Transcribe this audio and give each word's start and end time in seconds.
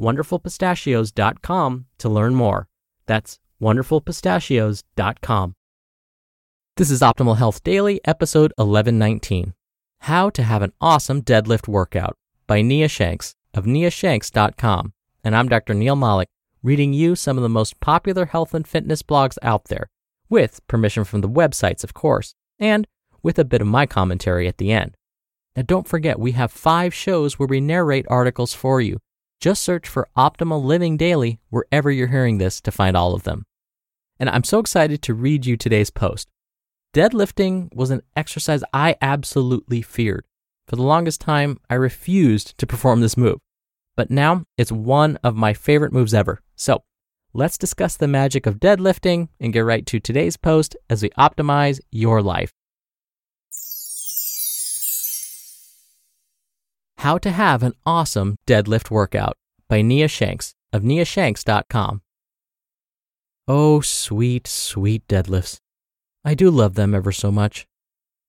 wonderfulpistachios.com 0.00 1.86
to 1.98 2.08
learn 2.08 2.34
more. 2.34 2.68
That's 3.06 3.38
wonderfulpistachios.com. 3.60 5.54
This 6.76 6.90
is 6.90 7.00
Optimal 7.00 7.36
Health 7.36 7.62
Daily, 7.62 8.00
episode 8.04 8.52
1119 8.56 9.54
How 10.00 10.30
to 10.30 10.42
Have 10.42 10.62
an 10.62 10.72
Awesome 10.80 11.22
Deadlift 11.22 11.68
Workout 11.68 12.16
by 12.46 12.62
Nia 12.62 12.88
Shanks 12.88 13.34
of 13.54 13.66
niashanks.com. 13.66 14.92
And 15.22 15.36
I'm 15.36 15.48
Dr. 15.48 15.74
Neal 15.74 15.96
Malik, 15.96 16.28
reading 16.62 16.92
you 16.92 17.14
some 17.14 17.36
of 17.36 17.42
the 17.42 17.48
most 17.48 17.78
popular 17.80 18.26
health 18.26 18.54
and 18.54 18.66
fitness 18.66 19.02
blogs 19.02 19.36
out 19.42 19.66
there, 19.66 19.90
with 20.28 20.66
permission 20.66 21.04
from 21.04 21.20
the 21.20 21.28
websites, 21.28 21.84
of 21.84 21.94
course, 21.94 22.34
and 22.58 22.86
with 23.22 23.38
a 23.38 23.44
bit 23.44 23.60
of 23.60 23.66
my 23.66 23.86
commentary 23.86 24.48
at 24.48 24.58
the 24.58 24.72
end. 24.72 24.96
Now, 25.54 25.62
don't 25.62 25.86
forget, 25.86 26.18
we 26.18 26.32
have 26.32 26.50
five 26.50 26.94
shows 26.94 27.38
where 27.38 27.46
we 27.46 27.60
narrate 27.60 28.06
articles 28.08 28.54
for 28.54 28.80
you. 28.80 28.98
Just 29.42 29.64
search 29.64 29.88
for 29.88 30.08
Optimal 30.16 30.62
Living 30.62 30.96
Daily 30.96 31.40
wherever 31.50 31.90
you're 31.90 32.06
hearing 32.06 32.38
this 32.38 32.60
to 32.60 32.70
find 32.70 32.96
all 32.96 33.12
of 33.12 33.24
them. 33.24 33.44
And 34.20 34.30
I'm 34.30 34.44
so 34.44 34.60
excited 34.60 35.02
to 35.02 35.14
read 35.14 35.46
you 35.46 35.56
today's 35.56 35.90
post. 35.90 36.28
Deadlifting 36.94 37.74
was 37.74 37.90
an 37.90 38.02
exercise 38.14 38.62
I 38.72 38.94
absolutely 39.02 39.82
feared. 39.82 40.26
For 40.68 40.76
the 40.76 40.84
longest 40.84 41.20
time, 41.20 41.58
I 41.68 41.74
refused 41.74 42.56
to 42.58 42.68
perform 42.68 43.00
this 43.00 43.16
move. 43.16 43.38
But 43.96 44.12
now 44.12 44.44
it's 44.56 44.70
one 44.70 45.18
of 45.24 45.34
my 45.34 45.54
favorite 45.54 45.92
moves 45.92 46.14
ever. 46.14 46.40
So 46.54 46.84
let's 47.34 47.58
discuss 47.58 47.96
the 47.96 48.06
magic 48.06 48.46
of 48.46 48.60
deadlifting 48.60 49.26
and 49.40 49.52
get 49.52 49.64
right 49.64 49.84
to 49.86 49.98
today's 49.98 50.36
post 50.36 50.76
as 50.88 51.02
we 51.02 51.10
optimize 51.18 51.80
your 51.90 52.22
life. 52.22 52.52
How 57.02 57.18
to 57.18 57.32
Have 57.32 57.64
an 57.64 57.72
Awesome 57.84 58.36
Deadlift 58.46 58.88
Workout 58.88 59.36
by 59.68 59.82
Nia 59.82 60.06
Shanks 60.06 60.54
of 60.72 60.82
niashanks.com. 60.82 62.00
Oh, 63.48 63.80
sweet, 63.80 64.46
sweet 64.46 65.08
deadlifts. 65.08 65.58
I 66.24 66.34
do 66.34 66.48
love 66.48 66.74
them 66.76 66.94
ever 66.94 67.10
so 67.10 67.32
much. 67.32 67.66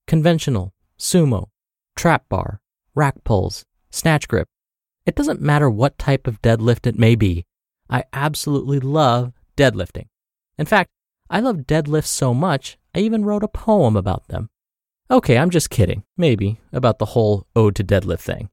Conventional, 0.07 0.73
sumo, 0.97 1.49
trap 1.95 2.27
bar, 2.30 2.61
rack 2.95 3.23
pulls, 3.23 3.64
snatch 3.92 4.27
grip. 4.27 4.48
It 5.05 5.14
doesn't 5.14 5.39
matter 5.39 5.69
what 5.69 5.99
type 5.99 6.25
of 6.25 6.42
deadlift 6.42 6.87
it 6.87 6.98
may 6.98 7.14
be. 7.14 7.45
I 7.92 8.05
absolutely 8.11 8.80
love 8.80 9.33
deadlifting. 9.55 10.08
In 10.58 10.65
fact, 10.65 10.89
I 11.30 11.42
love 11.42 11.67
deadlifts 11.67 12.08
so 12.08 12.33
much, 12.33 12.80
I 12.95 13.02
even 13.02 13.23
wrote 13.23 13.43
a 13.43 13.48
poem 13.48 13.95
about 13.95 14.30
them. 14.30 14.49
Okay, 15.11 15.37
I'm 15.37 15.52
just 15.52 15.69
kidding, 15.69 16.05
maybe, 16.17 16.58
about 16.71 16.98
the 16.98 17.14
whole 17.14 17.45
ode 17.55 17.75
to 17.75 17.83
deadlift 17.83 18.21
thing. 18.21 18.49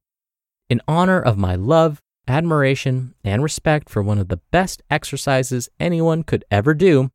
In 0.71 0.81
honor 0.87 1.21
of 1.21 1.37
my 1.37 1.57
love, 1.57 2.01
admiration, 2.29 3.15
and 3.25 3.43
respect 3.43 3.91
for 3.91 4.05
one 4.05 4.19
of 4.19 4.29
the 4.29 4.41
best 4.53 4.83
exercises 4.89 5.69
anyone 5.81 6.23
could 6.23 6.45
ever 6.49 6.75
do, 6.75 7.11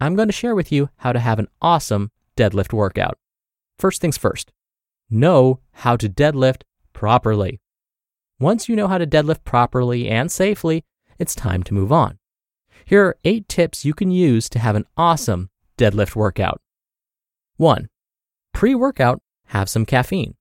I'm 0.00 0.16
going 0.16 0.26
to 0.26 0.32
share 0.32 0.56
with 0.56 0.72
you 0.72 0.90
how 0.96 1.12
to 1.12 1.20
have 1.20 1.38
an 1.38 1.46
awesome 1.62 2.10
deadlift 2.36 2.72
workout. 2.72 3.16
First 3.78 4.00
things 4.00 4.18
first, 4.18 4.50
know 5.08 5.60
how 5.70 5.94
to 5.94 6.08
deadlift 6.08 6.62
properly. 6.92 7.60
Once 8.40 8.68
you 8.68 8.74
know 8.74 8.88
how 8.88 8.98
to 8.98 9.06
deadlift 9.06 9.44
properly 9.44 10.08
and 10.08 10.30
safely, 10.30 10.84
it's 11.16 11.36
time 11.36 11.62
to 11.62 11.74
move 11.74 11.92
on. 11.92 12.18
Here 12.84 13.04
are 13.04 13.16
eight 13.24 13.48
tips 13.48 13.84
you 13.84 13.94
can 13.94 14.10
use 14.10 14.48
to 14.48 14.58
have 14.58 14.74
an 14.74 14.84
awesome 14.96 15.50
deadlift 15.78 16.16
workout. 16.16 16.60
1. 17.56 17.88
Pre 18.52 18.74
workout, 18.74 19.22
have 19.46 19.68
some 19.68 19.86
caffeine. 19.86 20.34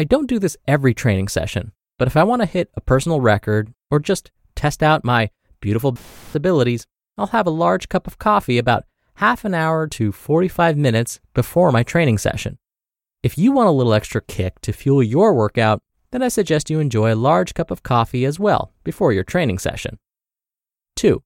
I 0.00 0.04
don't 0.04 0.30
do 0.30 0.38
this 0.38 0.56
every 0.66 0.94
training 0.94 1.28
session, 1.28 1.72
but 1.98 2.08
if 2.08 2.16
I 2.16 2.24
want 2.24 2.40
to 2.40 2.46
hit 2.46 2.70
a 2.74 2.80
personal 2.80 3.20
record 3.20 3.74
or 3.90 4.00
just 4.00 4.30
test 4.54 4.82
out 4.82 5.04
my 5.04 5.28
beautiful 5.60 5.98
abilities, 6.32 6.86
I'll 7.18 7.26
have 7.26 7.46
a 7.46 7.50
large 7.50 7.90
cup 7.90 8.06
of 8.06 8.18
coffee 8.18 8.56
about 8.56 8.86
half 9.16 9.44
an 9.44 9.52
hour 9.52 9.86
to 9.88 10.10
45 10.10 10.78
minutes 10.78 11.20
before 11.34 11.70
my 11.70 11.82
training 11.82 12.16
session. 12.16 12.56
If 13.22 13.36
you 13.36 13.52
want 13.52 13.68
a 13.68 13.72
little 13.72 13.92
extra 13.92 14.22
kick 14.22 14.62
to 14.62 14.72
fuel 14.72 15.02
your 15.02 15.34
workout, 15.34 15.82
then 16.12 16.22
I 16.22 16.28
suggest 16.28 16.70
you 16.70 16.80
enjoy 16.80 17.12
a 17.12 17.14
large 17.14 17.52
cup 17.52 17.70
of 17.70 17.82
coffee 17.82 18.24
as 18.24 18.40
well 18.40 18.72
before 18.82 19.12
your 19.12 19.24
training 19.24 19.58
session. 19.58 19.98
2. 20.96 21.22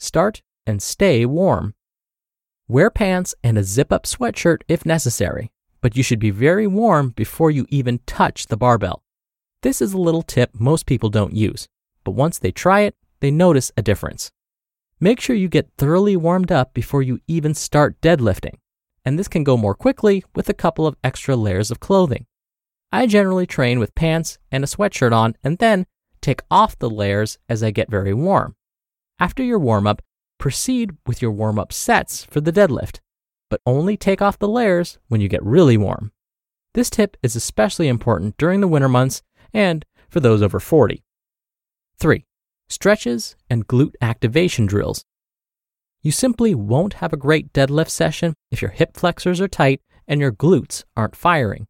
Start 0.00 0.42
and 0.66 0.82
stay 0.82 1.24
warm. 1.24 1.74
Wear 2.66 2.90
pants 2.90 3.36
and 3.44 3.56
a 3.56 3.62
zip 3.62 3.92
up 3.92 4.02
sweatshirt 4.02 4.62
if 4.66 4.84
necessary, 4.84 5.52
but 5.86 5.96
you 5.96 6.02
should 6.02 6.18
be 6.18 6.32
very 6.32 6.66
warm 6.66 7.10
before 7.10 7.48
you 7.48 7.64
even 7.68 8.00
touch 8.06 8.48
the 8.48 8.56
barbell. 8.56 9.04
This 9.62 9.80
is 9.80 9.92
a 9.92 10.00
little 10.00 10.22
tip 10.22 10.50
most 10.52 10.84
people 10.84 11.10
don't 11.10 11.32
use, 11.32 11.68
but 12.02 12.10
once 12.10 12.40
they 12.40 12.50
try 12.50 12.80
it, 12.80 12.96
they 13.20 13.30
notice 13.30 13.70
a 13.76 13.82
difference. 13.82 14.32
Make 14.98 15.20
sure 15.20 15.36
you 15.36 15.46
get 15.46 15.70
thoroughly 15.78 16.16
warmed 16.16 16.50
up 16.50 16.74
before 16.74 17.04
you 17.04 17.20
even 17.28 17.54
start 17.54 18.00
deadlifting, 18.00 18.54
and 19.04 19.16
this 19.16 19.28
can 19.28 19.44
go 19.44 19.56
more 19.56 19.76
quickly 19.76 20.24
with 20.34 20.48
a 20.48 20.54
couple 20.54 20.88
of 20.88 20.96
extra 21.04 21.36
layers 21.36 21.70
of 21.70 21.78
clothing. 21.78 22.26
I 22.90 23.06
generally 23.06 23.46
train 23.46 23.78
with 23.78 23.94
pants 23.94 24.38
and 24.50 24.64
a 24.64 24.66
sweatshirt 24.66 25.12
on 25.12 25.36
and 25.44 25.58
then 25.58 25.86
take 26.20 26.40
off 26.50 26.76
the 26.76 26.90
layers 26.90 27.38
as 27.48 27.62
I 27.62 27.70
get 27.70 27.88
very 27.88 28.12
warm. 28.12 28.56
After 29.20 29.44
your 29.44 29.60
warm 29.60 29.86
up, 29.86 30.02
proceed 30.36 30.96
with 31.06 31.22
your 31.22 31.30
warm 31.30 31.60
up 31.60 31.72
sets 31.72 32.24
for 32.24 32.40
the 32.40 32.52
deadlift, 32.52 32.98
but 33.48 33.60
only 33.66 33.96
take 33.96 34.20
off 34.20 34.38
the 34.38 34.48
layers 34.48 34.98
when 35.08 35.20
you 35.20 35.28
get 35.28 35.44
really 35.44 35.76
warm. 35.76 36.12
This 36.74 36.90
tip 36.90 37.16
is 37.22 37.36
especially 37.36 37.88
important 37.88 38.36
during 38.36 38.60
the 38.60 38.68
winter 38.68 38.88
months 38.88 39.22
and 39.52 39.84
for 40.08 40.20
those 40.20 40.42
over 40.42 40.60
40. 40.60 41.02
3. 41.98 42.26
Stretches 42.68 43.36
and 43.48 43.66
glute 43.66 43.94
activation 44.00 44.66
drills. 44.66 45.04
You 46.02 46.12
simply 46.12 46.54
won't 46.54 46.94
have 46.94 47.12
a 47.12 47.16
great 47.16 47.52
deadlift 47.52 47.90
session 47.90 48.34
if 48.50 48.60
your 48.60 48.72
hip 48.72 48.96
flexors 48.96 49.40
are 49.40 49.48
tight 49.48 49.80
and 50.06 50.20
your 50.20 50.32
glutes 50.32 50.84
aren't 50.96 51.16
firing. 51.16 51.66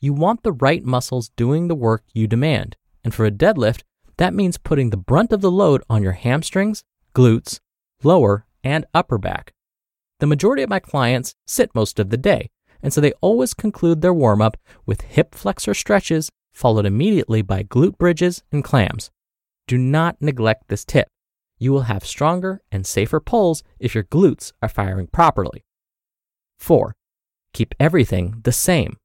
You 0.00 0.12
want 0.12 0.42
the 0.42 0.52
right 0.52 0.84
muscles 0.84 1.30
doing 1.36 1.68
the 1.68 1.74
work 1.74 2.04
you 2.12 2.26
demand. 2.26 2.76
And 3.02 3.14
for 3.14 3.24
a 3.24 3.30
deadlift, 3.30 3.82
that 4.18 4.34
means 4.34 4.58
putting 4.58 4.90
the 4.90 4.96
brunt 4.96 5.32
of 5.32 5.40
the 5.40 5.50
load 5.50 5.82
on 5.90 6.02
your 6.02 6.12
hamstrings, 6.12 6.84
glutes, 7.14 7.60
lower, 8.02 8.46
and 8.62 8.86
upper 8.94 9.18
back. 9.18 9.52
The 10.18 10.26
majority 10.26 10.62
of 10.62 10.70
my 10.70 10.80
clients 10.80 11.34
sit 11.46 11.74
most 11.74 11.98
of 11.98 12.10
the 12.10 12.16
day, 12.16 12.48
and 12.82 12.92
so 12.92 13.00
they 13.00 13.12
always 13.20 13.52
conclude 13.52 14.00
their 14.00 14.14
warm 14.14 14.40
up 14.40 14.56
with 14.86 15.02
hip 15.02 15.34
flexor 15.34 15.74
stretches, 15.74 16.30
followed 16.54 16.86
immediately 16.86 17.42
by 17.42 17.62
glute 17.62 17.98
bridges 17.98 18.42
and 18.50 18.64
clams. 18.64 19.10
Do 19.66 19.76
not 19.76 20.16
neglect 20.20 20.68
this 20.68 20.84
tip. 20.84 21.08
You 21.58 21.72
will 21.72 21.82
have 21.82 22.04
stronger 22.04 22.62
and 22.70 22.86
safer 22.86 23.20
pulls 23.20 23.62
if 23.78 23.94
your 23.94 24.04
glutes 24.04 24.52
are 24.62 24.68
firing 24.68 25.06
properly. 25.06 25.64
4. 26.58 26.94
Keep 27.52 27.74
everything 27.78 28.40
the 28.44 28.52
same. 28.52 28.96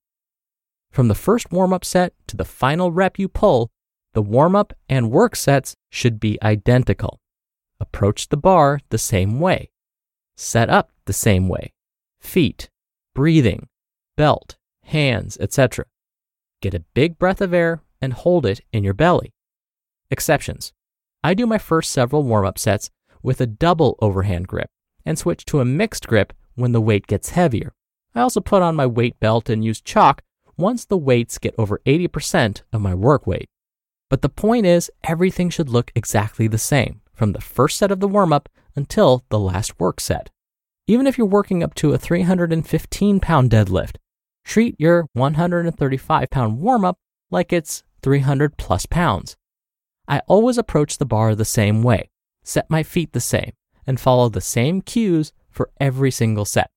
From 0.92 1.08
the 1.08 1.16
first 1.16 1.52
warm 1.52 1.74
up 1.74 1.86
set 1.86 2.14
to 2.28 2.38
the 2.38 2.46
final 2.46 2.92
rep 2.92 3.18
you 3.18 3.28
pull, 3.28 3.70
the 4.14 4.22
warm 4.22 4.56
up 4.56 4.74
and 4.90 5.12
work 5.12 5.36
sets 5.36 5.76
should 5.90 6.20
be 6.20 6.38
identical. 6.42 7.20
Approach 7.80 8.30
the 8.30 8.38
bar 8.38 8.80
the 8.90 8.98
same 8.98 9.40
way. 9.40 9.72
Set 10.36 10.70
up 10.70 10.92
the 11.12 11.18
same 11.18 11.50
way. 11.50 11.74
Feet, 12.22 12.70
breathing, 13.14 13.68
belt, 14.16 14.56
hands, 14.86 15.38
etc. 15.42 15.84
Get 16.62 16.74
a 16.74 16.86
big 16.94 17.20
breath 17.20 17.42
of 17.42 17.54
air 17.54 17.82
and 18.02 18.14
hold 18.14 18.46
it 18.46 18.62
in 18.72 18.86
your 18.86 18.94
belly. 18.94 19.34
Exceptions. 20.10 20.72
I 21.22 21.34
do 21.34 21.46
my 21.46 21.58
first 21.58 21.92
several 21.92 22.24
warm 22.24 22.46
up 22.46 22.58
sets 22.58 22.90
with 23.22 23.42
a 23.42 23.46
double 23.46 23.98
overhand 24.02 24.48
grip 24.48 24.70
and 25.06 25.20
switch 25.20 25.44
to 25.48 25.60
a 25.60 25.66
mixed 25.66 26.08
grip 26.08 26.32
when 26.56 26.72
the 26.72 26.80
weight 26.80 27.08
gets 27.08 27.32
heavier. 27.32 27.74
I 28.16 28.22
also 28.22 28.40
put 28.40 28.62
on 28.62 28.78
my 28.78 28.86
weight 28.86 29.20
belt 29.20 29.50
and 29.50 29.66
use 29.66 29.82
chalk 29.82 30.22
once 30.56 30.86
the 30.86 30.98
weights 30.98 31.40
get 31.40 31.56
over 31.58 31.82
80% 31.86 32.62
of 32.72 32.80
my 32.80 32.96
work 32.96 33.28
weight. 33.28 33.50
But 34.10 34.22
the 34.22 34.30
point 34.30 34.66
is, 34.66 34.90
everything 35.04 35.50
should 35.50 35.68
look 35.68 35.92
exactly 35.94 36.48
the 36.48 36.58
same 36.58 37.02
from 37.14 37.34
the 37.34 37.42
first 37.42 37.78
set 37.78 37.92
of 37.92 38.00
the 38.00 38.08
warm 38.08 38.32
up 38.32 38.48
until 38.78 39.26
the 39.28 39.40
last 39.40 39.78
work 39.78 40.00
set. 40.00 40.30
Even 40.92 41.08
if 41.08 41.18
you're 41.18 41.26
working 41.26 41.64
up 41.64 41.74
to 41.76 41.94
a 41.94 41.98
315 41.98 43.22
pound 43.22 43.50
deadlift, 43.50 43.96
treat 44.44 44.76
your 44.78 45.08
135 45.14 46.30
pound 46.30 46.60
warm 46.60 46.84
up 46.84 46.98
like 47.30 47.54
it's 47.54 47.84
300 48.04 48.58
plus 48.58 48.86
pounds. 48.86 49.38
I 50.10 50.20
always 50.28 50.58
approach 50.58 50.98
the 50.98 51.06
bar 51.06 51.34
the 51.34 51.46
same 51.46 51.82
way, 51.82 52.10
set 52.44 52.70
my 52.70 52.84
feet 52.84 53.14
the 53.14 53.22
same, 53.22 53.54
and 53.88 54.02
follow 54.02 54.28
the 54.28 54.42
same 54.42 54.82
cues 54.82 55.32
for 55.50 55.70
every 55.80 56.12
single 56.12 56.44
set. 56.44 56.70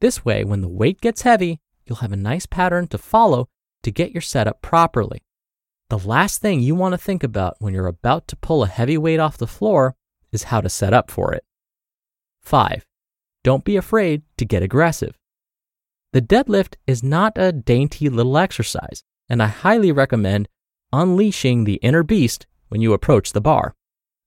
This 0.00 0.24
way, 0.24 0.42
when 0.42 0.60
the 0.60 0.68
weight 0.68 1.00
gets 1.00 1.22
heavy, 1.22 1.60
you'll 1.86 1.98
have 1.98 2.12
a 2.12 2.16
nice 2.16 2.46
pattern 2.46 2.88
to 2.88 2.98
follow 2.98 3.48
to 3.84 3.92
get 3.92 4.10
your 4.10 4.20
setup 4.20 4.62
properly. 4.62 5.22
The 5.90 5.98
last 5.98 6.40
thing 6.40 6.58
you 6.58 6.74
want 6.74 6.94
to 6.94 6.98
think 6.98 7.22
about 7.22 7.54
when 7.60 7.72
you're 7.72 7.86
about 7.86 8.26
to 8.26 8.36
pull 8.36 8.64
a 8.64 8.66
heavy 8.66 8.98
weight 8.98 9.20
off 9.20 9.38
the 9.38 9.46
floor 9.46 9.94
is 10.32 10.50
how 10.50 10.60
to 10.60 10.68
set 10.68 10.92
up 10.92 11.08
for 11.08 11.32
it. 11.32 11.44
5. 12.40 12.84
Don't 13.44 13.62
be 13.62 13.76
afraid 13.76 14.22
to 14.38 14.46
get 14.46 14.62
aggressive. 14.62 15.18
The 16.14 16.22
deadlift 16.22 16.76
is 16.86 17.02
not 17.02 17.34
a 17.36 17.52
dainty 17.52 18.08
little 18.08 18.38
exercise, 18.38 19.04
and 19.28 19.42
I 19.42 19.48
highly 19.48 19.92
recommend 19.92 20.48
unleashing 20.92 21.64
the 21.64 21.74
inner 21.74 22.02
beast 22.02 22.46
when 22.68 22.80
you 22.80 22.94
approach 22.94 23.32
the 23.32 23.42
bar. 23.42 23.74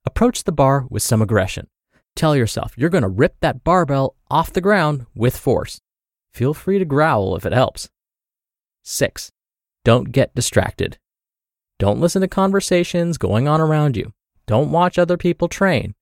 Approach 0.06 0.44
the 0.44 0.52
bar 0.52 0.86
with 0.90 1.02
some 1.02 1.22
aggression. 1.22 1.68
Tell 2.16 2.36
yourself 2.36 2.76
you're 2.78 2.92
going 2.92 3.02
to 3.02 3.08
rip 3.08 3.38
that 3.40 3.64
barbell 3.64 4.16
off 4.30 4.54
the 4.54 4.62
ground 4.62 5.08
with 5.16 5.36
force. 5.36 5.82
Feel 6.32 6.54
free 6.54 6.78
to 6.78 6.86
growl 6.86 7.36
if 7.36 7.46
it 7.46 7.54
helps. 7.54 7.90
6. 8.84 9.32
Don't 9.84 10.12
get 10.12 10.36
distracted. 10.36 11.00
Don't 11.80 12.00
listen 12.00 12.22
to 12.22 12.28
conversations 12.28 13.18
going 13.18 13.48
on 13.48 13.62
around 13.62 13.98
you. 13.98 14.14
Don't 14.46 14.72
watch 14.72 15.00
other 15.00 15.18
people 15.18 15.48
train. 15.48 15.96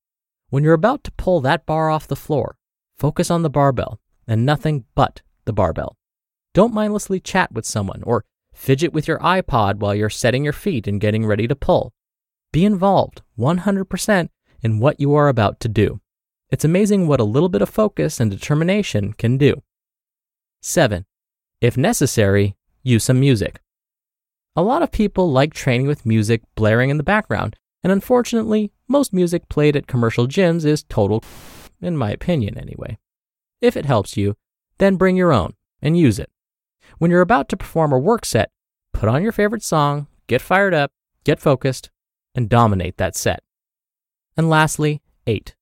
When 0.50 0.64
you're 0.64 0.74
about 0.74 1.04
to 1.06 1.12
pull 1.14 1.40
that 1.42 1.66
bar 1.66 1.90
off 1.90 2.08
the 2.08 2.16
floor, 2.16 2.58
focus 2.98 3.30
on 3.30 3.42
the 3.42 3.50
barbell 3.50 4.00
and 4.28 4.46
nothing 4.46 4.86
but 4.96 5.22
the 5.46 5.54
barbell. 5.54 5.96
Don't 6.54 6.74
mindlessly 6.74 7.20
chat 7.20 7.52
with 7.52 7.66
someone 7.66 8.02
or 8.04 8.26
fidget 8.54 8.94
with 8.94 9.08
your 9.08 9.20
iPod 9.20 9.78
while 9.78 9.94
you're 9.94 10.10
setting 10.10 10.44
your 10.44 10.54
feet 10.54 10.88
and 10.88 11.02
getting 11.02 11.26
ready 11.26 11.48
to 11.48 11.56
pull. 11.56 11.94
Be 12.52 12.66
involved 12.66 13.22
100% 13.38 14.30
in 14.62 14.80
what 14.80 15.00
you 15.00 15.14
are 15.14 15.28
about 15.28 15.60
to 15.60 15.68
do. 15.68 16.00
It's 16.50 16.64
amazing 16.64 17.08
what 17.08 17.20
a 17.20 17.26
little 17.26 17.50
bit 17.50 17.62
of 17.62 17.70
focus 17.70 18.20
and 18.20 18.32
determination 18.32 19.14
can 19.14 19.38
do. 19.38 19.62
7. 20.62 21.06
If 21.60 21.76
necessary, 21.76 22.56
use 22.84 23.04
some 23.04 23.20
music. 23.20 23.60
A 24.56 24.64
lot 24.64 24.82
of 24.82 24.92
people 24.92 25.32
like 25.32 25.54
training 25.54 25.88
with 25.88 26.06
music 26.06 26.42
blaring 26.56 26.90
in 26.90 26.98
the 26.98 27.04
background, 27.04 27.58
and 27.84 27.92
unfortunately, 27.92 28.72
most 28.88 29.12
music 29.12 29.50
played 29.50 29.76
at 29.76 29.88
commercial 29.88 30.28
gyms 30.28 30.64
is 30.64 30.84
total, 30.84 31.24
in 31.86 31.98
my 31.98 32.12
opinion 32.12 32.58
anyway. 32.58 32.98
If 33.62 33.78
it 33.78 33.86
helps 33.86 34.18
you, 34.18 34.36
then 34.78 34.98
bring 34.98 35.16
your 35.16 35.32
own 35.32 35.54
and 35.82 35.98
use 35.98 36.20
it. 36.20 36.30
When 36.98 37.12
you're 37.12 37.22
about 37.22 37.50
to 37.50 37.58
perform 37.58 37.92
a 37.92 38.00
work 38.00 38.26
set, 38.26 38.52
put 38.94 39.10
on 39.10 39.24
your 39.24 39.32
favorite 39.32 39.64
song, 39.64 40.08
get 40.28 40.42
fired 40.42 40.74
up, 40.74 40.92
get 41.24 41.40
focused, 41.40 41.90
and 42.34 42.50
dominate 42.50 42.98
that 42.98 43.16
set. 43.16 43.44
And 44.38 44.50
lastly, 44.50 45.02
8. 45.28 45.56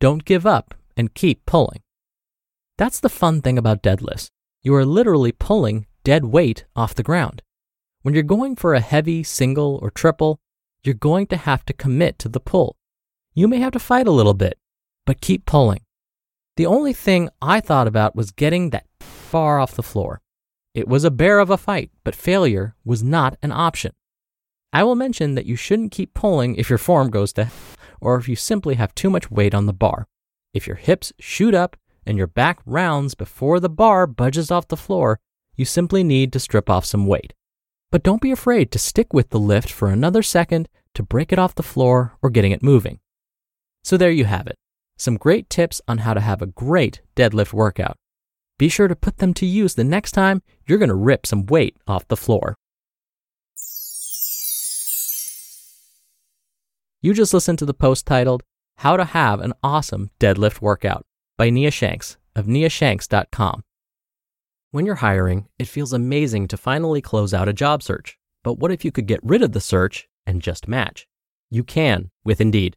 Don't 0.00 0.24
give 0.24 0.46
up 0.46 0.74
and 0.96 1.14
keep 1.14 1.44
pulling. 1.46 1.82
That's 2.78 3.00
the 3.00 3.08
fun 3.08 3.42
thing 3.42 3.58
about 3.58 3.82
deadlifts. 3.82 4.30
You 4.62 4.74
are 4.74 4.84
literally 4.84 5.32
pulling 5.32 5.86
dead 6.04 6.26
weight 6.26 6.64
off 6.74 6.94
the 6.94 7.02
ground. 7.02 7.42
When 8.02 8.14
you're 8.14 8.22
going 8.22 8.56
for 8.56 8.74
a 8.74 8.80
heavy 8.80 9.22
single 9.22 9.78
or 9.82 9.90
triple, 9.90 10.38
you're 10.82 10.94
going 10.94 11.26
to 11.28 11.36
have 11.36 11.64
to 11.66 11.72
commit 11.72 12.18
to 12.20 12.28
the 12.28 12.40
pull. 12.40 12.76
You 13.34 13.48
may 13.48 13.58
have 13.58 13.72
to 13.72 13.78
fight 13.78 14.06
a 14.06 14.12
little 14.12 14.34
bit, 14.34 14.58
but 15.06 15.20
keep 15.20 15.46
pulling. 15.46 15.80
The 16.56 16.66
only 16.66 16.92
thing 16.92 17.28
I 17.42 17.60
thought 17.60 17.86
about 17.86 18.14
was 18.14 18.30
getting 18.30 18.70
that 18.70 18.86
far 19.00 19.58
off 19.58 19.74
the 19.74 19.82
floor. 19.82 20.20
It 20.74 20.88
was 20.88 21.04
a 21.04 21.10
bear 21.10 21.38
of 21.38 21.50
a 21.50 21.56
fight, 21.56 21.90
but 22.04 22.14
failure 22.14 22.74
was 22.84 23.02
not 23.02 23.36
an 23.42 23.52
option. 23.52 23.92
I 24.72 24.82
will 24.82 24.96
mention 24.96 25.34
that 25.34 25.46
you 25.46 25.56
shouldn't 25.56 25.92
keep 25.92 26.14
pulling 26.14 26.56
if 26.56 26.68
your 26.68 26.78
form 26.78 27.10
goes 27.10 27.32
to 27.34 27.48
or 28.00 28.16
if 28.16 28.28
you 28.28 28.36
simply 28.36 28.74
have 28.74 28.94
too 28.94 29.08
much 29.08 29.30
weight 29.30 29.54
on 29.54 29.66
the 29.66 29.72
bar. 29.72 30.06
If 30.52 30.66
your 30.66 30.76
hips 30.76 31.12
shoot 31.18 31.54
up 31.54 31.76
and 32.04 32.18
your 32.18 32.26
back 32.26 32.58
rounds 32.66 33.14
before 33.14 33.60
the 33.60 33.68
bar 33.68 34.06
budges 34.06 34.50
off 34.50 34.68
the 34.68 34.76
floor, 34.76 35.20
you 35.56 35.64
simply 35.64 36.04
need 36.04 36.32
to 36.32 36.40
strip 36.40 36.68
off 36.68 36.84
some 36.84 37.06
weight. 37.06 37.32
But 37.90 38.02
don't 38.02 38.20
be 38.20 38.32
afraid 38.32 38.70
to 38.72 38.78
stick 38.78 39.12
with 39.12 39.30
the 39.30 39.38
lift 39.38 39.70
for 39.70 39.88
another 39.88 40.22
second 40.22 40.68
to 40.94 41.02
break 41.02 41.32
it 41.32 41.38
off 41.38 41.54
the 41.54 41.62
floor 41.62 42.16
or 42.20 42.30
getting 42.30 42.52
it 42.52 42.62
moving. 42.62 42.98
So 43.84 43.96
there 43.96 44.10
you 44.10 44.24
have 44.24 44.46
it. 44.46 44.56
Some 44.96 45.16
great 45.16 45.50
tips 45.50 45.80
on 45.88 45.98
how 45.98 46.14
to 46.14 46.20
have 46.20 46.40
a 46.40 46.46
great 46.46 47.00
deadlift 47.16 47.52
workout. 47.52 47.96
Be 48.58 48.68
sure 48.68 48.88
to 48.88 48.94
put 48.94 49.18
them 49.18 49.34
to 49.34 49.46
use 49.46 49.74
the 49.74 49.84
next 49.84 50.12
time 50.12 50.42
you're 50.66 50.78
going 50.78 50.88
to 50.88 50.94
rip 50.94 51.26
some 51.26 51.46
weight 51.46 51.76
off 51.86 52.08
the 52.08 52.16
floor. 52.16 52.54
You 57.02 57.12
just 57.12 57.34
listened 57.34 57.58
to 57.58 57.66
the 57.66 57.74
post 57.74 58.06
titled, 58.06 58.42
How 58.78 58.96
to 58.96 59.04
Have 59.04 59.40
an 59.40 59.52
Awesome 59.62 60.10
Deadlift 60.20 60.60
Workout 60.62 61.04
by 61.36 61.50
Nia 61.50 61.70
Shanks 61.70 62.16
of 62.34 62.46
niashanks.com. 62.46 63.62
When 64.70 64.86
you're 64.86 64.96
hiring, 64.96 65.46
it 65.58 65.68
feels 65.68 65.92
amazing 65.92 66.48
to 66.48 66.56
finally 66.56 67.00
close 67.00 67.34
out 67.34 67.48
a 67.48 67.52
job 67.52 67.82
search. 67.82 68.16
But 68.42 68.58
what 68.58 68.70
if 68.70 68.84
you 68.84 68.90
could 68.90 69.06
get 69.06 69.20
rid 69.22 69.42
of 69.42 69.52
the 69.52 69.60
search 69.60 70.08
and 70.26 70.42
just 70.42 70.66
match? 70.66 71.06
You 71.50 71.62
can 71.62 72.10
with 72.24 72.40
Indeed. 72.40 72.76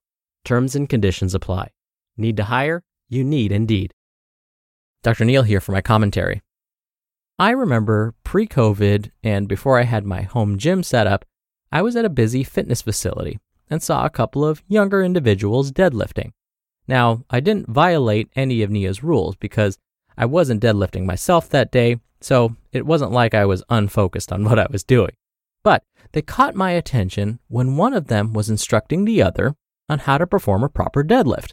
Terms 0.43 0.75
and 0.75 0.89
conditions 0.89 1.35
apply. 1.35 1.71
Need 2.17 2.37
to 2.37 2.45
hire? 2.45 2.83
You 3.09 3.23
need 3.23 3.51
Indeed. 3.51 3.93
Dr. 5.03 5.25
Neal 5.25 5.43
here 5.43 5.59
for 5.59 5.71
my 5.71 5.81
commentary. 5.81 6.41
I 7.39 7.51
remember 7.51 8.13
pre 8.23 8.47
COVID 8.47 9.11
and 9.23 9.47
before 9.47 9.79
I 9.79 9.83
had 9.83 10.05
my 10.05 10.21
home 10.21 10.57
gym 10.57 10.83
set 10.83 11.07
up, 11.07 11.25
I 11.71 11.81
was 11.81 11.95
at 11.95 12.05
a 12.05 12.09
busy 12.09 12.43
fitness 12.43 12.81
facility 12.81 13.39
and 13.69 13.81
saw 13.81 14.05
a 14.05 14.11
couple 14.11 14.45
of 14.45 14.61
younger 14.67 15.01
individuals 15.01 15.71
deadlifting. 15.71 16.33
Now, 16.87 17.23
I 17.29 17.39
didn't 17.39 17.69
violate 17.69 18.29
any 18.35 18.61
of 18.61 18.69
Nia's 18.69 19.03
rules 19.03 19.35
because 19.37 19.77
I 20.17 20.25
wasn't 20.25 20.61
deadlifting 20.61 21.05
myself 21.05 21.49
that 21.49 21.71
day, 21.71 21.99
so 22.19 22.55
it 22.71 22.85
wasn't 22.85 23.11
like 23.11 23.33
I 23.33 23.45
was 23.45 23.63
unfocused 23.69 24.31
on 24.31 24.43
what 24.45 24.59
I 24.59 24.67
was 24.69 24.83
doing. 24.83 25.13
But 25.63 25.83
they 26.11 26.21
caught 26.21 26.55
my 26.55 26.71
attention 26.71 27.39
when 27.47 27.77
one 27.77 27.93
of 27.93 28.07
them 28.07 28.33
was 28.33 28.49
instructing 28.49 29.05
the 29.05 29.21
other 29.21 29.55
on 29.91 29.99
how 29.99 30.17
to 30.17 30.25
perform 30.25 30.63
a 30.63 30.69
proper 30.69 31.03
deadlift. 31.03 31.51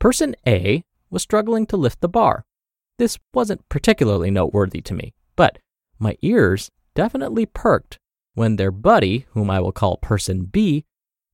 Person 0.00 0.34
A 0.46 0.84
was 1.10 1.22
struggling 1.22 1.66
to 1.66 1.76
lift 1.76 2.00
the 2.00 2.08
bar. 2.08 2.44
This 2.98 3.18
wasn't 3.34 3.68
particularly 3.68 4.30
noteworthy 4.30 4.80
to 4.80 4.94
me, 4.94 5.12
but 5.36 5.58
my 5.98 6.16
ears 6.22 6.70
definitely 6.94 7.46
perked 7.46 7.98
when 8.34 8.56
their 8.56 8.70
buddy, 8.70 9.26
whom 9.30 9.50
I 9.50 9.60
will 9.60 9.72
call 9.72 9.98
person 9.98 10.44
B, 10.44 10.84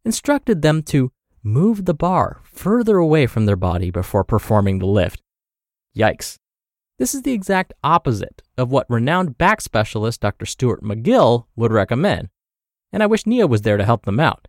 instructed 0.05 0.63
them 0.63 0.83
to 0.85 1.13
move 1.43 1.85
the 1.85 1.95
bar 1.95 2.41
further 2.43 2.97
away 2.97 3.27
from 3.27 3.47
their 3.47 3.57
body 3.57 3.91
before 3.91 4.25
performing 4.25 4.79
the 4.79 4.87
lift. 4.87 5.23
Yikes. 5.97 6.39
This 6.99 7.15
is 7.15 7.23
the 7.23 7.33
exact 7.33 7.73
opposite 7.83 8.43
of 8.57 8.71
what 8.71 8.89
renowned 8.89 9.37
back 9.37 9.61
specialist 9.61 10.21
Dr. 10.21 10.47
Stuart 10.47 10.83
McGill 10.83 11.47
would 11.57 11.73
recommend. 11.73 12.29
And 12.93 13.03
I 13.03 13.07
wish 13.07 13.27
Nia 13.27 13.47
was 13.47 13.63
there 13.63 13.77
to 13.77 13.85
help 13.85 14.05
them 14.05 14.21
out. 14.21 14.49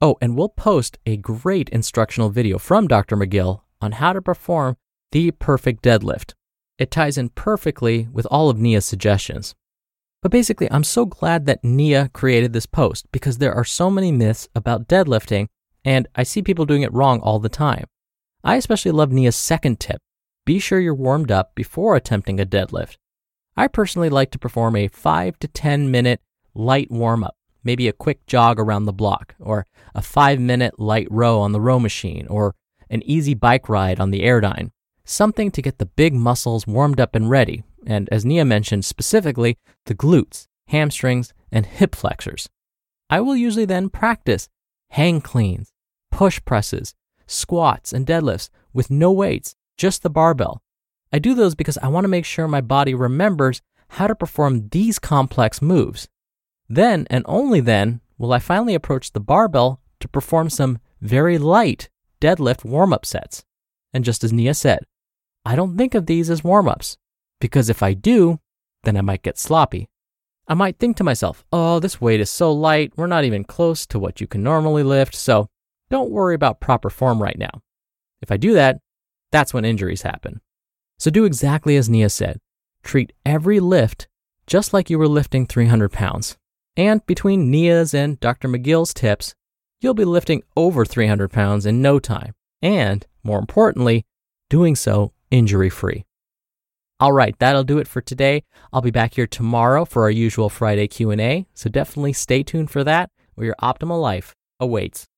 Oh, 0.00 0.16
and 0.20 0.36
we'll 0.36 0.48
post 0.48 0.98
a 1.04 1.16
great 1.16 1.68
instructional 1.68 2.30
video 2.30 2.58
from 2.58 2.88
Dr. 2.88 3.16
McGill 3.16 3.60
on 3.80 3.92
how 3.92 4.12
to 4.12 4.22
perform 4.22 4.76
the 5.12 5.30
perfect 5.32 5.82
deadlift. 5.82 6.34
It 6.78 6.90
ties 6.90 7.18
in 7.18 7.28
perfectly 7.30 8.08
with 8.12 8.26
all 8.30 8.48
of 8.48 8.58
Nia's 8.58 8.86
suggestions. 8.86 9.54
But 10.22 10.32
basically, 10.32 10.70
I'm 10.70 10.84
so 10.84 11.06
glad 11.06 11.46
that 11.46 11.64
Nia 11.64 12.10
created 12.12 12.52
this 12.52 12.66
post 12.66 13.06
because 13.12 13.38
there 13.38 13.54
are 13.54 13.64
so 13.64 13.90
many 13.90 14.12
myths 14.12 14.48
about 14.54 14.88
deadlifting, 14.88 15.48
and 15.84 16.08
I 16.14 16.22
see 16.22 16.42
people 16.42 16.66
doing 16.66 16.82
it 16.82 16.92
wrong 16.92 17.20
all 17.20 17.38
the 17.38 17.48
time. 17.48 17.84
I 18.42 18.56
especially 18.56 18.92
love 18.92 19.12
Nia's 19.12 19.36
second 19.36 19.80
tip 19.80 20.00
be 20.46 20.58
sure 20.58 20.80
you're 20.80 20.94
warmed 20.94 21.30
up 21.30 21.54
before 21.54 21.94
attempting 21.94 22.40
a 22.40 22.46
deadlift. 22.46 22.96
I 23.56 23.68
personally 23.68 24.08
like 24.08 24.30
to 24.32 24.38
perform 24.38 24.74
a 24.74 24.88
5 24.88 25.38
to 25.38 25.46
10 25.46 25.90
minute 25.90 26.20
light 26.54 26.90
warm 26.90 27.22
up, 27.22 27.36
maybe 27.62 27.88
a 27.88 27.92
quick 27.92 28.26
jog 28.26 28.58
around 28.58 28.84
the 28.84 28.92
block, 28.92 29.34
or 29.38 29.66
a 29.94 30.02
5 30.02 30.40
minute 30.40 30.78
light 30.78 31.08
row 31.10 31.40
on 31.40 31.52
the 31.52 31.60
row 31.60 31.78
machine, 31.78 32.26
or 32.28 32.54
an 32.88 33.02
easy 33.04 33.34
bike 33.34 33.68
ride 33.68 34.00
on 34.00 34.10
the 34.10 34.22
Airdyne. 34.22 34.70
Something 35.04 35.50
to 35.50 35.62
get 35.62 35.78
the 35.78 35.86
big 35.86 36.14
muscles 36.14 36.66
warmed 36.66 37.00
up 37.00 37.14
and 37.14 37.28
ready, 37.28 37.64
and 37.86 38.08
as 38.10 38.24
Nia 38.24 38.44
mentioned 38.44 38.84
specifically, 38.84 39.58
the 39.86 39.94
glutes, 39.94 40.46
hamstrings, 40.68 41.32
and 41.50 41.66
hip 41.66 41.94
flexors. 41.94 42.48
I 43.08 43.20
will 43.20 43.36
usually 43.36 43.64
then 43.64 43.88
practice 43.88 44.48
hang 44.90 45.20
cleans, 45.20 45.72
push 46.10 46.40
presses, 46.44 46.94
squats, 47.26 47.92
and 47.92 48.06
deadlifts 48.06 48.50
with 48.72 48.90
no 48.90 49.10
weights, 49.10 49.54
just 49.76 50.02
the 50.02 50.10
barbell. 50.10 50.62
I 51.12 51.18
do 51.18 51.34
those 51.34 51.54
because 51.54 51.78
I 51.78 51.88
want 51.88 52.04
to 52.04 52.08
make 52.08 52.24
sure 52.24 52.46
my 52.46 52.60
body 52.60 52.94
remembers 52.94 53.62
how 53.88 54.06
to 54.06 54.14
perform 54.14 54.68
these 54.68 54.98
complex 54.98 55.60
moves. 55.60 56.08
Then 56.70 57.08
and 57.10 57.24
only 57.26 57.58
then 57.58 58.00
will 58.16 58.32
I 58.32 58.38
finally 58.38 58.76
approach 58.76 59.10
the 59.10 59.20
barbell 59.20 59.80
to 59.98 60.08
perform 60.08 60.48
some 60.48 60.78
very 61.00 61.36
light 61.36 61.90
deadlift 62.20 62.64
warm 62.64 62.92
up 62.92 63.04
sets. 63.04 63.44
And 63.92 64.04
just 64.04 64.22
as 64.22 64.32
Nia 64.32 64.54
said, 64.54 64.84
I 65.44 65.56
don't 65.56 65.76
think 65.76 65.96
of 65.96 66.06
these 66.06 66.30
as 66.30 66.44
warm 66.44 66.68
ups 66.68 66.96
because 67.40 67.68
if 67.68 67.82
I 67.82 67.92
do, 67.92 68.38
then 68.84 68.96
I 68.96 69.00
might 69.00 69.22
get 69.22 69.36
sloppy. 69.36 69.88
I 70.46 70.54
might 70.54 70.78
think 70.78 70.96
to 70.98 71.04
myself, 71.04 71.44
oh, 71.52 71.80
this 71.80 72.00
weight 72.00 72.20
is 72.20 72.30
so 72.30 72.52
light, 72.52 72.92
we're 72.96 73.08
not 73.08 73.24
even 73.24 73.42
close 73.44 73.84
to 73.86 73.98
what 73.98 74.20
you 74.20 74.28
can 74.28 74.42
normally 74.42 74.82
lift, 74.84 75.14
so 75.16 75.48
don't 75.90 76.10
worry 76.10 76.34
about 76.36 76.60
proper 76.60 76.88
form 76.88 77.20
right 77.20 77.38
now. 77.38 77.62
If 78.22 78.30
I 78.30 78.36
do 78.36 78.54
that, 78.54 78.78
that's 79.32 79.52
when 79.52 79.64
injuries 79.64 80.02
happen. 80.02 80.40
So 80.98 81.10
do 81.10 81.24
exactly 81.24 81.76
as 81.76 81.88
Nia 81.88 82.10
said. 82.10 82.38
Treat 82.84 83.12
every 83.26 83.58
lift 83.58 84.06
just 84.46 84.72
like 84.72 84.90
you 84.90 84.98
were 84.98 85.08
lifting 85.08 85.46
300 85.46 85.92
pounds. 85.92 86.36
And 86.76 87.04
between 87.06 87.50
Nia's 87.50 87.94
and 87.94 88.18
Dr. 88.20 88.48
McGill's 88.48 88.94
tips, 88.94 89.34
you'll 89.80 89.94
be 89.94 90.04
lifting 90.04 90.42
over 90.56 90.84
300 90.84 91.30
pounds 91.30 91.66
in 91.66 91.82
no 91.82 91.98
time. 91.98 92.32
And 92.62 93.06
more 93.22 93.38
importantly, 93.38 94.04
doing 94.48 94.76
so 94.76 95.12
injury 95.30 95.70
free. 95.70 96.04
All 96.98 97.12
right, 97.12 97.34
that'll 97.38 97.64
do 97.64 97.78
it 97.78 97.88
for 97.88 98.02
today. 98.02 98.42
I'll 98.72 98.82
be 98.82 98.90
back 98.90 99.14
here 99.14 99.26
tomorrow 99.26 99.86
for 99.86 100.02
our 100.02 100.10
usual 100.10 100.50
Friday 100.50 100.86
Q&A, 100.86 101.46
so 101.54 101.70
definitely 101.70 102.12
stay 102.12 102.42
tuned 102.42 102.70
for 102.70 102.84
that 102.84 103.10
where 103.34 103.46
your 103.46 103.56
optimal 103.62 104.00
life 104.00 104.34
awaits. 104.58 105.08